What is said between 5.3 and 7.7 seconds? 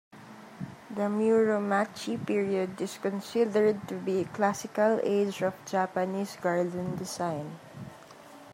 of Japanese garden design.